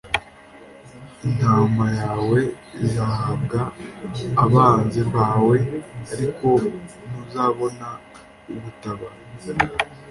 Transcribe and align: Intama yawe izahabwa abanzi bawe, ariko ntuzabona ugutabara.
Intama 1.27 1.85
yawe 2.01 2.39
izahabwa 2.85 3.59
abanzi 4.43 5.01
bawe, 5.13 5.57
ariko 6.13 6.47
ntuzabona 7.09 7.87
ugutabara. 8.55 9.19